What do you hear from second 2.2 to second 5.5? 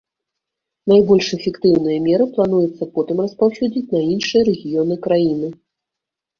плануецца потым распаўсюдзіць на іншыя рэгіёны краіны.